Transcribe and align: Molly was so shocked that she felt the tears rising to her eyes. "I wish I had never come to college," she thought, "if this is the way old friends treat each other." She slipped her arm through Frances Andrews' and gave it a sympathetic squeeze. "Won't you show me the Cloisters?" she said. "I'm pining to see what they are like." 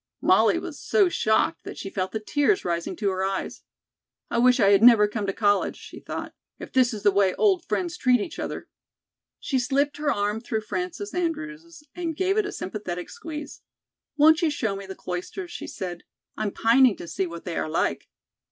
Molly 0.19 0.57
was 0.57 0.79
so 0.81 1.09
shocked 1.09 1.63
that 1.63 1.77
she 1.77 1.91
felt 1.91 2.11
the 2.11 2.19
tears 2.19 2.65
rising 2.65 2.95
to 2.95 3.11
her 3.11 3.23
eyes. 3.23 3.61
"I 4.31 4.39
wish 4.39 4.59
I 4.59 4.71
had 4.71 4.81
never 4.81 5.07
come 5.07 5.27
to 5.27 5.31
college," 5.31 5.77
she 5.77 5.99
thought, 5.99 6.33
"if 6.57 6.73
this 6.73 6.91
is 6.91 7.03
the 7.03 7.11
way 7.11 7.35
old 7.35 7.63
friends 7.67 7.97
treat 7.97 8.19
each 8.19 8.39
other." 8.39 8.67
She 9.39 9.59
slipped 9.59 9.97
her 9.97 10.11
arm 10.11 10.41
through 10.41 10.61
Frances 10.61 11.13
Andrews' 11.13 11.83
and 11.93 12.17
gave 12.17 12.35
it 12.39 12.47
a 12.47 12.51
sympathetic 12.51 13.11
squeeze. 13.11 13.61
"Won't 14.17 14.41
you 14.41 14.49
show 14.49 14.75
me 14.75 14.87
the 14.87 14.95
Cloisters?" 14.95 15.51
she 15.51 15.67
said. 15.67 16.03
"I'm 16.35 16.49
pining 16.49 16.95
to 16.97 17.07
see 17.07 17.27
what 17.27 17.45
they 17.45 17.55
are 17.55 17.69
like." 17.69 18.07